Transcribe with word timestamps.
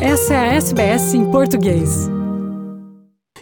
Essa 0.00 0.34
é 0.34 0.36
a 0.36 0.54
SBS 0.56 1.14
em 1.14 1.30
português. 1.30 2.10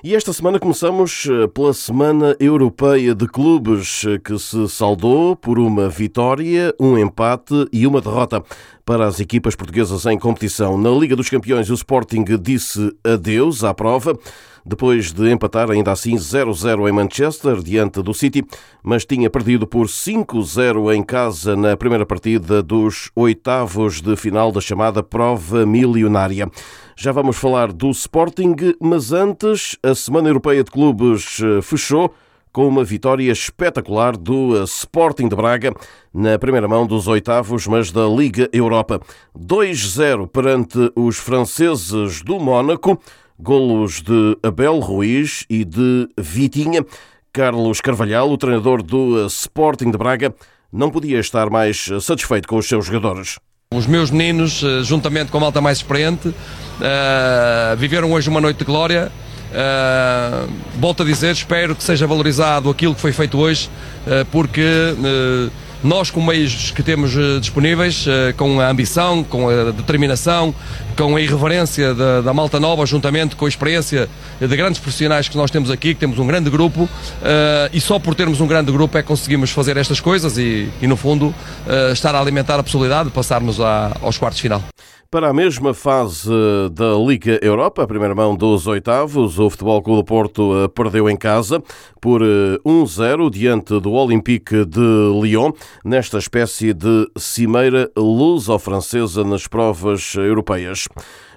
E 0.05 0.15
esta 0.15 0.33
semana 0.33 0.61
começamos 0.61 1.27
eh, 1.29 1.49
pela 1.49 1.73
Semana 1.73 2.37
Europeia 2.39 3.13
de 3.13 3.27
Clubes, 3.27 4.05
eh, 4.07 4.19
que 4.19 4.39
se 4.39 4.69
saldou 4.69 5.35
por 5.35 5.59
uma 5.59 5.89
vitória, 5.89 6.73
um 6.79 6.97
empate 6.97 7.67
e 7.73 7.87
uma 7.89 8.01
derrota 8.01 8.41
para 8.85 9.05
as 9.05 9.19
equipas 9.19 9.57
portuguesas 9.57 10.07
em 10.07 10.17
competição. 10.17 10.79
Na 10.79 10.91
Liga 10.91 11.17
dos 11.17 11.29
Campeões, 11.29 11.71
o 11.71 11.75
Sporting 11.75 12.25
disse 12.41 12.95
adeus 13.03 13.65
à 13.65 13.75
prova 13.75 14.17
depois 14.65 15.13
de 15.13 15.31
empatar 15.31 15.71
ainda 15.71 15.93
assim 15.93 16.15
0-0 16.15 16.89
em 16.89 16.93
Manchester, 16.93 17.63
diante 17.63 18.03
do 18.03 18.15
City, 18.15 18.45
mas 18.83 19.05
tinha 19.05 19.29
perdido 19.29 19.67
por 19.67 19.87
5-0 19.87 20.95
em 20.95 21.03
casa 21.03 21.55
na 21.55 21.77
primeira 21.77 22.07
partida 22.07 22.63
dos 22.63 23.11
oitavos 23.15 24.01
de 24.01 24.17
final 24.17 24.51
da 24.51 24.61
chamada 24.61 25.03
prova 25.03 25.67
milionária. 25.67 26.51
Já 26.97 27.13
vamos 27.13 27.37
falar 27.37 27.73
do 27.73 27.91
Sporting, 27.91 28.55
mas 28.81 29.13
antes, 29.13 29.77
a 29.83 29.95
Semana 29.95 30.29
Europeia 30.29 30.63
de 30.63 30.71
Clubes 30.71 31.41
eh, 31.43 31.61
fechou 31.61 32.15
com 32.53 32.69
uma 32.69 32.85
vitória 32.85 33.33
espetacular 33.33 34.17
do 34.17 34.57
eh, 34.57 34.63
Sporting 34.63 35.29
de 35.29 35.35
Braga 35.35 35.75
na 36.15 36.39
primeira 36.39 36.69
mão 36.69 36.87
dos 36.87 37.09
oitavos, 37.09 37.67
mas 37.67 37.91
da 37.91 38.07
Liga 38.07 38.49
Europa. 38.53 39.01
2-0 39.37 40.29
perante 40.29 40.79
os 40.95 41.19
franceses 41.19 42.23
do 42.23 42.39
Mónaco 42.39 43.01
golos 43.39 44.01
de 44.01 44.37
Abel 44.43 44.79
Ruiz 44.81 45.45
e 45.49 45.65
de 45.65 46.09
Vitinha. 46.19 46.85
Carlos 47.33 47.81
Carvalhal, 47.81 48.31
o 48.31 48.39
treinador 48.39 48.83
do 48.83 49.27
Sporting 49.27 49.91
de 49.91 49.99
Braga, 49.99 50.35
não 50.73 50.91
podia 50.91 51.19
estar 51.19 51.51
mais 51.51 51.89
satisfeito 52.01 52.47
com 52.49 52.57
os 52.57 52.67
seus 52.67 52.87
jogadores. 52.87 53.39
Os 53.75 53.87
meus 53.87 54.11
meninos, 54.11 54.63
eh, 54.63 54.85
juntamente 54.85 55.33
com 55.33 55.39
a 55.39 55.41
malta 55.41 55.61
mais 55.61 55.79
experiente, 55.79 56.29
uh, 56.29 57.77
viveram 57.77 58.13
hoje 58.13 58.29
uma 58.29 58.41
noite 58.41 58.59
de 58.59 58.65
glória. 58.65 59.11
Uh, 59.51 60.53
volto 60.79 61.03
a 61.03 61.07
dizer, 61.07 61.33
espero 61.33 61.75
que 61.75 61.83
seja 61.83 62.07
valorizado 62.07 62.71
aquilo 62.71 62.95
que 62.95 63.01
foi 63.01 63.13
feito 63.13 63.39
hoje, 63.39 63.69
uh, 64.07 64.25
porque 64.27 64.63
nós, 65.85 66.11
com 66.11 66.23
meios 66.23 66.71
que 66.71 66.83
temos 66.83 67.15
uh, 67.15 67.39
disponíveis, 67.39 68.07
uh, 68.07 68.35
com 68.39 68.59
a 68.59 68.71
ambição, 68.71 69.23
com 69.23 69.51
a 69.51 69.71
determinação, 69.71 70.55
com 70.97 71.15
a 71.15 71.21
irreverência 71.21 71.95
da, 71.95 72.23
da, 72.23 72.33
malta 72.33 72.59
nova, 72.59 72.87
juntamente 72.87 73.37
com 73.37 73.45
a 73.45 73.49
experiência 73.49 74.09
de 74.41 74.57
grandes 74.57 74.81
profissionais 74.81 75.29
que 75.29 75.37
nós 75.37 75.51
temos 75.51 75.71
aqui, 75.71 75.93
que 75.93 76.01
temos 76.01 76.19
um 76.19 76.27
grande 76.27 76.49
grupo, 76.49 76.85
uh, 76.85 76.89
e 77.71 77.81
só 77.83 77.99
por 77.99 78.15
termos 78.15 78.41
um 78.41 78.47
grande 78.47 78.73
grupo 78.73 78.97
é 78.97 79.03
que 79.03 79.09
conseguimos 79.09 79.51
fazer 79.51 79.77
estas 79.77 80.01
coisas 80.01 80.39
e, 80.39 80.71
e 80.81 80.87
no 80.87 80.97
fundo, 80.97 81.35
estar 81.93 82.15
a 82.15 82.21
alimentar 82.21 82.59
a 82.59 82.63
possibilidade 82.63 83.11
de 83.11 83.15
passarmos 83.15 83.59
aos 83.61 84.17
quartos 84.17 84.41
final. 84.41 84.63
Para 85.15 85.29
a 85.29 85.33
mesma 85.33 85.73
fase 85.73 86.29
da 86.73 86.97
Liga 86.97 87.39
Europa, 87.41 87.85
a 87.85 87.87
primeira 87.87 88.17
mão 88.17 88.35
dos 88.35 88.67
oitavos, 88.67 89.39
o 89.39 89.49
Futebol 89.49 89.81
Clube 89.81 90.01
do 90.01 90.05
Porto 90.05 90.65
eh, 90.65 90.67
perdeu 90.67 91.09
em 91.09 91.17
casa 91.17 91.63
por 92.01 92.21
1-0 92.21 93.27
eh, 93.29 93.31
diante 93.31 93.79
do 93.79 93.93
Olympique 93.93 94.65
de 94.65 94.81
Lyon, 95.23 95.53
nesta 95.85 96.19
espécie 96.19 96.75
de 96.75 97.09
cimeira 97.17 97.89
luso-francesa 97.97 99.23
nas 99.23 99.47
provas 99.47 100.17
europeias. 100.17 100.89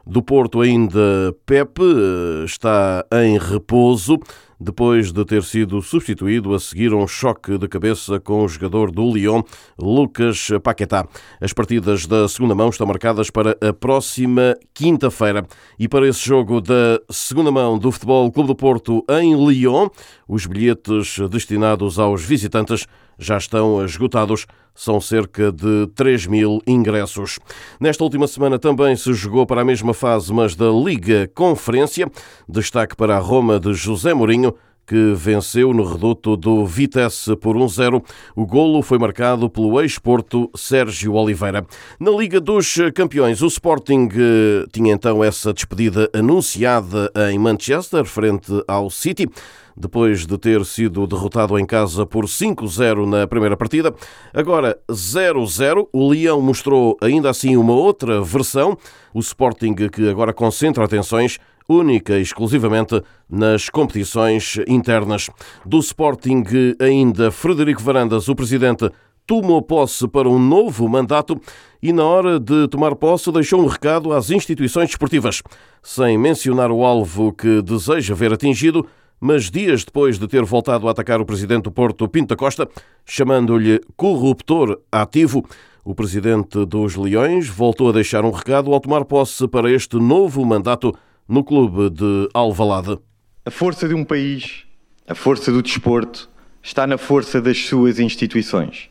Do 0.04 0.24
Porto 0.24 0.62
ainda 0.62 1.36
Pepe 1.46 1.84
eh, 1.84 2.46
está 2.46 3.06
em 3.12 3.38
repouso 3.38 4.18
depois 4.60 5.12
de 5.12 5.24
ter 5.26 5.44
sido 5.44 5.82
substituído 5.82 6.54
a 6.54 6.60
seguir 6.60 6.94
um 6.94 7.08
choque 7.08 7.58
de 7.58 7.68
cabeça 7.68 8.20
com 8.20 8.44
o 8.44 8.48
jogador 8.48 8.92
do 8.92 9.12
Lyon, 9.12 9.44
Lucas 9.80 10.50
Paquetá. 10.64 11.08
As 11.40 11.54
partidas 11.54 12.06
da 12.06 12.28
segunda 12.28 12.56
mão 12.56 12.70
estão 12.70 12.88
marcadas 12.88 13.30
para 13.30 13.58
a 13.62 13.72
próxima 13.72 14.58
quinta-feira. 14.74 15.46
E 15.78 15.88
para 15.88 16.08
esse 16.08 16.26
jogo 16.26 16.60
da 16.60 17.00
segunda 17.10 17.52
mão 17.52 17.78
do 17.78 17.92
Futebol 17.92 18.32
Clube 18.32 18.48
do 18.48 18.56
Porto 18.56 19.06
em 19.10 19.36
Lyon, 19.36 19.90
os 20.28 20.46
bilhetes 20.46 21.20
destinados 21.30 22.00
aos 22.00 22.24
visitantes 22.24 22.88
já 23.20 23.38
estão 23.38 23.84
esgotados. 23.84 24.46
São 24.78 25.02
cerca 25.02 25.52
de 25.52 25.88
3 25.96 26.28
mil 26.28 26.62
ingressos. 26.68 27.40
Nesta 27.80 28.04
última 28.04 28.28
semana 28.28 28.60
também 28.60 28.96
se 28.96 29.12
jogou 29.12 29.44
para 29.44 29.62
a 29.62 29.66
mesma 29.66 29.92
fase, 29.92 30.32
mas 30.32 30.56
da 30.56 30.70
Liga 30.70 31.28
Conferência. 31.34 32.08
Destaque 32.48 32.96
para 32.96 33.16
a 33.18 33.20
Roma 33.20 33.60
de 33.60 33.74
José 33.74 34.14
Mourinho, 34.14 34.54
que 34.88 35.14
venceu 35.14 35.74
no 35.74 35.84
reduto 35.84 36.38
do 36.38 36.66
Vitesse 36.66 37.36
por 37.36 37.58
1-0. 37.58 38.02
O 38.34 38.46
golo 38.46 38.82
foi 38.82 38.98
marcado 38.98 39.50
pelo 39.50 39.80
ex-Porto 39.82 40.50
Sérgio 40.56 41.14
Oliveira. 41.14 41.66
Na 42.00 42.12
Liga 42.12 42.40
dos 42.40 42.78
Campeões, 42.96 43.42
o 43.42 43.48
Sporting 43.48 44.08
eh, 44.14 44.66
tinha 44.72 44.94
então 44.94 45.22
essa 45.22 45.54
despedida 45.54 46.10
anunciada 46.14 47.12
em 47.30 47.38
Manchester, 47.38 48.06
frente 48.06 48.64
ao 48.66 48.90
City 48.90 49.30
depois 49.78 50.26
de 50.26 50.38
ter 50.40 50.66
sido 50.66 51.06
derrotado 51.06 51.58
em 51.60 51.66
casa 51.66 52.04
por 52.04 52.26
5-0 52.26 53.06
na 53.06 53.28
primeira 53.28 53.56
partida. 53.56 53.94
Agora 54.34 54.78
0-0. 54.90 55.88
O 55.94 56.10
Leão 56.10 56.42
mostrou 56.42 56.98
ainda 57.00 57.30
assim 57.30 57.56
uma 57.56 57.74
outra 57.74 58.22
versão. 58.22 58.76
O 59.14 59.20
Sporting 59.20 59.76
que 59.76 60.10
agora 60.10 60.34
concentra 60.34 60.84
atenções 60.84 61.40
única 61.68 62.18
e 62.18 62.22
exclusivamente 62.22 63.02
nas 63.30 63.70
competições 63.70 64.58
internas. 64.68 65.30
Do 65.66 65.80
Sporting 65.80 66.44
ainda 66.80 67.32
Frederico 67.32 67.82
Varandas, 67.82 68.28
o 68.28 68.36
presidente, 68.36 68.90
tomou 69.26 69.62
posse 69.62 70.08
para 70.08 70.30
um 70.30 70.40
novo 70.40 70.88
mandato 70.88 71.40
e, 71.84 71.92
na 71.92 72.06
hora 72.06 72.40
de 72.40 72.68
tomar 72.70 72.96
posse, 72.96 73.32
deixou 73.32 73.62
um 73.62 73.68
recado 73.68 74.14
às 74.14 74.30
instituições 74.30 74.88
desportivas, 74.88 75.44
sem 75.84 76.18
mencionar 76.18 76.72
o 76.72 76.86
alvo 76.86 77.34
que 77.34 77.62
deseja 77.62 78.16
ver 78.16 78.32
atingido 78.32 78.88
mas 79.20 79.50
dias 79.50 79.84
depois 79.84 80.20
de 80.20 80.28
ter 80.28 80.44
voltado 80.44 80.88
a 80.88 80.92
atacar 80.92 81.20
o 81.20 81.26
presidente 81.26 81.64
do 81.64 81.72
Porto, 81.72 82.08
Pinto 82.08 82.28
da 82.28 82.36
Costa, 82.36 82.70
chamando-lhe 83.06 83.82
corruptor 83.96 84.80
ativo, 84.92 85.44
o 85.84 85.96
presidente 85.96 86.66
dos 86.66 86.96
Leões 86.96 87.48
voltou 87.48 87.90
a 87.90 87.94
deixar 87.94 88.26
um 88.26 88.32
recado 88.32 88.74
ao 88.74 88.80
tomar 88.80 89.06
posse 89.06 89.48
para 89.48 89.72
este 89.72 89.98
novo 89.98 90.46
mandato 90.46 90.94
no 91.28 91.44
clube 91.44 91.90
de 91.90 92.30
Alvalade. 92.34 92.98
A 93.46 93.52
força 93.52 93.88
de 93.88 93.94
um 93.94 94.06
país, 94.06 94.64
a 95.06 95.14
força 95.14 95.52
do 95.52 95.62
desporto, 95.62 96.30
está 96.64 96.88
na 96.88 96.98
força 96.98 97.42
das 97.42 97.66
suas 97.66 98.00
instituições, 98.00 98.90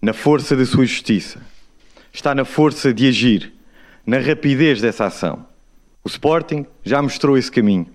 na 0.00 0.14
força 0.14 0.56
da 0.56 0.64
sua 0.64 0.86
justiça, 0.86 1.40
está 2.10 2.34
na 2.34 2.44
força 2.44 2.92
de 2.92 3.08
agir, 3.08 3.52
na 4.06 4.18
rapidez 4.18 4.80
dessa 4.80 5.06
ação. 5.06 5.46
O 6.02 6.08
Sporting 6.08 6.64
já 6.82 7.02
mostrou 7.02 7.36
esse 7.36 7.52
caminho 7.52 7.86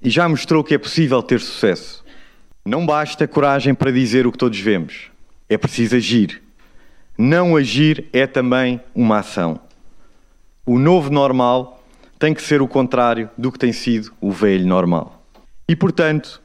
e 0.00 0.08
já 0.08 0.26
mostrou 0.26 0.64
que 0.64 0.74
é 0.74 0.78
possível 0.78 1.22
ter 1.22 1.40
sucesso. 1.40 2.02
Não 2.64 2.86
basta 2.86 3.28
coragem 3.28 3.74
para 3.74 3.92
dizer 3.92 4.26
o 4.26 4.32
que 4.32 4.38
todos 4.38 4.58
vemos, 4.58 5.10
é 5.48 5.58
preciso 5.58 5.96
agir. 5.96 6.42
Não 7.18 7.56
agir 7.56 8.08
é 8.12 8.26
também 8.26 8.80
uma 8.94 9.18
ação. 9.18 9.60
O 10.64 10.78
novo 10.78 11.10
normal 11.10 11.75
tem 12.18 12.34
que 12.34 12.42
ser 12.42 12.62
o 12.62 12.68
contrário 12.68 13.30
do 13.36 13.52
que 13.52 13.58
tem 13.58 13.72
sido 13.72 14.12
o 14.20 14.30
velho 14.30 14.66
normal. 14.66 15.22
E, 15.68 15.74
portanto, 15.74 16.40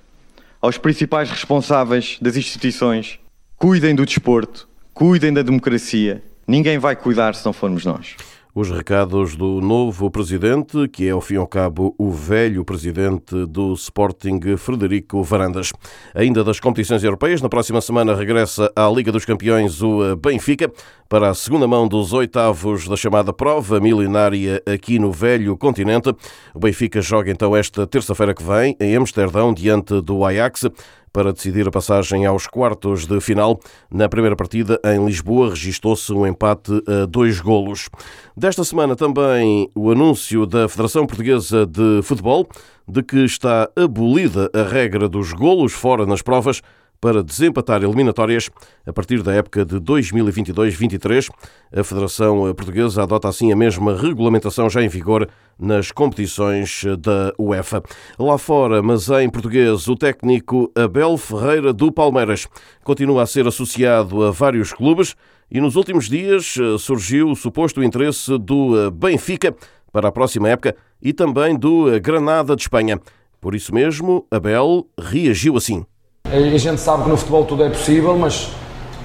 aos 0.61 0.77
principais 0.77 1.29
responsáveis 1.29 2.17
das 2.21 2.35
instituições, 2.35 3.19
cuidem 3.57 3.95
do 3.95 4.05
desporto, 4.05 4.67
cuidem 4.93 5.33
da 5.33 5.41
democracia. 5.41 6.23
Ninguém 6.47 6.77
vai 6.77 6.95
cuidar 6.95 7.35
se 7.35 7.45
não 7.45 7.53
formos 7.53 7.85
nós 7.85 8.15
os 8.53 8.69
recados 8.69 9.35
do 9.35 9.61
novo 9.61 10.11
presidente, 10.11 10.87
que 10.89 11.07
é, 11.07 11.11
ao 11.11 11.21
fim 11.21 11.35
e 11.35 11.37
ao 11.37 11.47
cabo, 11.47 11.95
o 11.97 12.11
velho 12.11 12.65
presidente 12.65 13.45
do 13.45 13.73
Sporting, 13.73 14.39
Frederico 14.57 15.23
Varandas. 15.23 15.71
Ainda 16.13 16.43
das 16.43 16.59
competições 16.59 17.03
europeias, 17.03 17.41
na 17.41 17.47
próxima 17.47 17.79
semana 17.79 18.13
regressa 18.13 18.71
à 18.75 18.89
Liga 18.89 19.11
dos 19.11 19.23
Campeões 19.23 19.81
o 19.81 20.15
Benfica 20.17 20.71
para 21.07 21.29
a 21.29 21.33
segunda 21.33 21.67
mão 21.67 21.87
dos 21.87 22.13
oitavos 22.13 22.87
da 22.87 22.95
chamada 22.95 23.33
prova 23.33 23.79
milionária 23.79 24.61
aqui 24.65 24.97
no 24.99 25.11
velho 25.11 25.57
continente. 25.57 26.09
O 26.53 26.59
Benfica 26.59 27.01
joga 27.01 27.31
então 27.31 27.55
esta 27.55 27.87
terça-feira 27.87 28.33
que 28.33 28.43
vem 28.43 28.75
em 28.79 28.95
Amsterdão 28.95 29.53
diante 29.53 30.01
do 30.01 30.25
Ajax 30.25 30.69
para 31.13 31.33
decidir 31.33 31.67
a 31.67 31.71
passagem 31.71 32.25
aos 32.25 32.47
quartos 32.47 33.05
de 33.05 33.19
final. 33.19 33.59
Na 33.91 34.07
primeira 34.07 34.35
partida, 34.35 34.79
em 34.85 35.05
Lisboa, 35.05 35.49
registou-se 35.49 36.11
um 36.13 36.25
empate 36.25 36.71
a 36.87 37.05
dois 37.05 37.39
golos. 37.39 37.89
Desta 38.35 38.63
semana 38.63 38.95
também 38.95 39.69
o 39.75 39.91
anúncio 39.91 40.45
da 40.45 40.67
Federação 40.69 41.05
Portuguesa 41.05 41.65
de 41.65 42.01
Futebol 42.03 42.47
de 42.87 43.03
que 43.03 43.23
está 43.23 43.69
abolida 43.75 44.49
a 44.53 44.63
regra 44.63 45.07
dos 45.07 45.31
golos 45.33 45.71
fora 45.71 46.05
nas 46.05 46.21
provas 46.21 46.61
para 47.01 47.23
desempatar 47.23 47.83
eliminatórias 47.83 48.51
a 48.85 48.93
partir 48.93 49.23
da 49.23 49.33
época 49.33 49.65
de 49.65 49.77
2022-23. 49.77 51.29
A 51.75 51.83
Federação 51.83 52.53
Portuguesa 52.53 53.01
adota 53.01 53.27
assim 53.27 53.51
a 53.51 53.55
mesma 53.55 53.97
regulamentação 53.97 54.69
já 54.69 54.83
em 54.83 54.87
vigor 54.87 55.27
nas 55.59 55.91
competições 55.91 56.83
da 56.99 57.33
UEFA. 57.39 57.81
Lá 58.19 58.37
fora, 58.37 58.83
mas 58.83 59.09
em 59.09 59.27
português, 59.29 59.87
o 59.87 59.95
técnico 59.95 60.71
Abel 60.75 61.17
Ferreira 61.17 61.73
do 61.73 61.91
Palmeiras 61.91 62.47
continua 62.83 63.23
a 63.23 63.25
ser 63.25 63.47
associado 63.47 64.23
a 64.23 64.29
vários 64.29 64.71
clubes 64.71 65.15
e 65.49 65.59
nos 65.59 65.75
últimos 65.75 66.07
dias 66.07 66.55
surgiu 66.79 67.31
o 67.31 67.35
suposto 67.35 67.83
interesse 67.83 68.37
do 68.37 68.91
Benfica 68.91 69.55
para 69.91 70.09
a 70.09 70.11
próxima 70.11 70.49
época 70.49 70.75
e 71.01 71.11
também 71.11 71.57
do 71.57 71.99
Granada 71.99 72.55
de 72.55 72.61
Espanha. 72.61 73.01
Por 73.41 73.55
isso 73.55 73.73
mesmo, 73.73 74.27
Abel 74.29 74.87
reagiu 74.99 75.57
assim. 75.57 75.83
A 76.31 76.57
gente 76.57 76.79
sabe 76.79 77.03
que 77.03 77.09
no 77.09 77.17
futebol 77.17 77.43
tudo 77.43 77.65
é 77.65 77.69
possível, 77.69 78.17
mas 78.17 78.51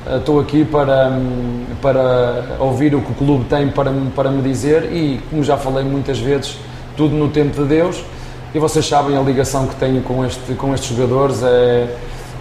eh, 0.06 0.18
estou 0.18 0.38
aqui 0.38 0.64
para, 0.64 1.08
hum, 1.08 1.64
para 1.82 2.56
ouvir 2.60 2.94
o 2.94 3.00
que 3.00 3.10
o 3.10 3.14
clube 3.16 3.46
tem 3.46 3.68
para, 3.68 3.90
para 4.14 4.30
me 4.30 4.40
dizer 4.42 4.92
e, 4.92 5.20
como 5.28 5.42
já 5.42 5.56
falei 5.56 5.84
muitas 5.84 6.20
vezes, 6.20 6.56
tudo 6.96 7.16
no 7.16 7.28
tempo 7.28 7.60
de 7.62 7.68
Deus. 7.68 8.04
E 8.54 8.60
vocês 8.60 8.86
sabem 8.86 9.16
a 9.16 9.20
ligação 9.20 9.66
que 9.66 9.74
tenho 9.74 10.02
com, 10.02 10.24
este, 10.24 10.54
com 10.54 10.72
estes 10.72 10.96
jogadores, 10.96 11.42
é, 11.42 11.96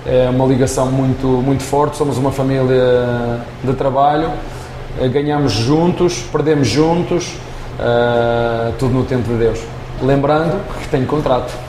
é 0.06 0.30
uma 0.30 0.46
ligação 0.46 0.86
muito, 0.92 1.26
muito 1.26 1.64
forte. 1.64 1.98
Somos 1.98 2.20
uma 2.20 2.32
família 2.32 3.42
de 3.64 3.74
trabalho, 3.74 4.30
eh, 5.02 5.08
ganhamos 5.08 5.52
juntos, 5.52 6.20
perdemos 6.32 6.68
juntos, 6.68 7.38
uh, 7.80 8.72
tudo 8.78 8.94
no 8.94 9.04
tempo 9.04 9.28
de 9.30 9.38
Deus. 9.38 9.60
Lembrando 10.00 10.62
que 10.80 10.88
tenho 10.90 11.08
contrato. 11.08 11.65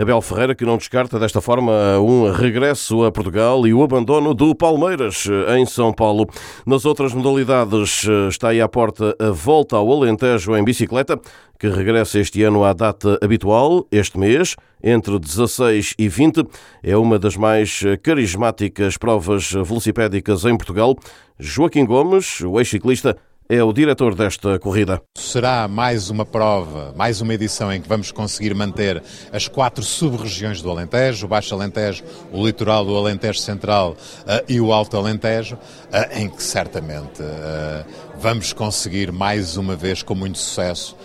Abel 0.00 0.22
Ferreira, 0.22 0.54
que 0.54 0.64
não 0.64 0.78
descarta 0.78 1.18
desta 1.18 1.42
forma 1.42 1.98
um 1.98 2.32
regresso 2.32 3.04
a 3.04 3.12
Portugal 3.12 3.66
e 3.66 3.74
o 3.74 3.82
abandono 3.82 4.32
do 4.32 4.54
Palmeiras 4.54 5.26
em 5.54 5.66
São 5.66 5.92
Paulo. 5.92 6.26
Nas 6.64 6.86
outras 6.86 7.12
modalidades 7.12 8.06
está 8.30 8.48
aí 8.48 8.62
à 8.62 8.68
porta 8.68 9.14
a 9.20 9.30
volta 9.30 9.76
ao 9.76 9.92
Alentejo 9.92 10.56
em 10.56 10.64
bicicleta, 10.64 11.20
que 11.58 11.68
regressa 11.68 12.18
este 12.18 12.42
ano 12.42 12.64
à 12.64 12.72
data 12.72 13.18
habitual, 13.20 13.86
este 13.92 14.18
mês, 14.18 14.56
entre 14.82 15.18
16 15.18 15.92
e 15.98 16.08
20. 16.08 16.46
É 16.82 16.96
uma 16.96 17.18
das 17.18 17.36
mais 17.36 17.82
carismáticas 18.02 18.96
provas 18.96 19.52
velocipédicas 19.52 20.46
em 20.46 20.56
Portugal. 20.56 20.96
Joaquim 21.38 21.84
Gomes, 21.84 22.40
o 22.40 22.58
ex-ciclista, 22.58 23.18
é 23.50 23.64
o 23.64 23.72
diretor 23.72 24.14
desta 24.14 24.60
corrida. 24.60 25.02
Será 25.18 25.66
mais 25.66 26.08
uma 26.08 26.24
prova, 26.24 26.94
mais 26.96 27.20
uma 27.20 27.34
edição 27.34 27.72
em 27.72 27.80
que 27.80 27.88
vamos 27.88 28.12
conseguir 28.12 28.54
manter 28.54 29.02
as 29.32 29.48
quatro 29.48 29.82
sub-regiões 29.82 30.62
do 30.62 30.70
Alentejo, 30.70 31.26
o 31.26 31.28
Baixo 31.28 31.52
Alentejo, 31.52 32.04
o 32.30 32.46
litoral 32.46 32.84
do 32.84 32.96
Alentejo 32.96 33.40
Central 33.40 33.96
uh, 34.20 34.44
e 34.48 34.60
o 34.60 34.72
Alto 34.72 34.96
Alentejo, 34.96 35.56
uh, 35.56 36.16
em 36.16 36.28
que 36.28 36.40
certamente 36.40 37.20
uh, 37.20 37.84
vamos 38.20 38.52
conseguir 38.52 39.10
mais 39.10 39.56
uma 39.56 39.74
vez 39.74 40.00
com 40.00 40.14
muito 40.14 40.38
sucesso 40.38 40.96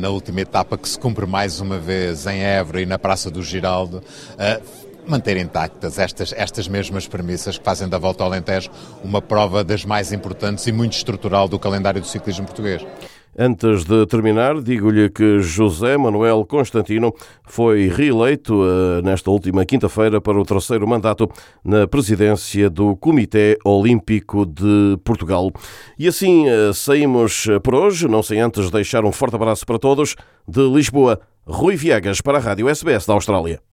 na 0.00 0.10
última 0.10 0.40
etapa 0.40 0.76
que 0.76 0.88
se 0.88 0.98
cumpre 0.98 1.26
mais 1.26 1.60
uma 1.60 1.78
vez 1.78 2.26
em 2.26 2.42
Évora 2.42 2.82
e 2.82 2.86
na 2.86 2.98
Praça 2.98 3.30
do 3.30 3.40
Giraldo 3.40 4.02
manter 5.06 5.36
intactas 5.36 5.98
estas, 5.98 6.32
estas 6.32 6.68
mesmas 6.68 7.06
premissas 7.06 7.58
que 7.58 7.64
fazem 7.64 7.88
da 7.88 7.98
Volta 7.98 8.24
ao 8.24 8.30
Alentejo 8.30 8.70
uma 9.02 9.20
prova 9.20 9.62
das 9.62 9.84
mais 9.84 10.12
importantes 10.12 10.66
e 10.66 10.72
muito 10.72 10.94
estrutural 10.94 11.48
do 11.48 11.58
calendário 11.58 12.00
do 12.00 12.06
ciclismo 12.06 12.46
português. 12.46 12.84
Antes 13.36 13.84
de 13.84 14.06
terminar, 14.06 14.62
digo-lhe 14.62 15.10
que 15.10 15.40
José 15.40 15.96
Manuel 15.96 16.46
Constantino 16.46 17.12
foi 17.44 17.88
reeleito 17.88 18.54
uh, 18.54 19.02
nesta 19.02 19.28
última 19.28 19.64
quinta-feira 19.64 20.20
para 20.20 20.40
o 20.40 20.44
terceiro 20.44 20.86
mandato 20.86 21.28
na 21.64 21.84
presidência 21.84 22.70
do 22.70 22.94
Comitê 22.94 23.58
Olímpico 23.64 24.46
de 24.46 24.96
Portugal. 25.02 25.50
E 25.98 26.06
assim 26.06 26.48
uh, 26.48 26.72
saímos 26.72 27.48
por 27.64 27.74
hoje, 27.74 28.06
não 28.06 28.22
sem 28.22 28.40
antes 28.40 28.70
deixar 28.70 29.04
um 29.04 29.10
forte 29.10 29.34
abraço 29.34 29.66
para 29.66 29.80
todos. 29.80 30.14
De 30.46 30.60
Lisboa, 30.68 31.20
Rui 31.44 31.74
Viegas 31.74 32.20
para 32.20 32.38
a 32.38 32.40
Rádio 32.40 32.68
SBS 32.68 33.04
da 33.04 33.14
Austrália. 33.14 33.73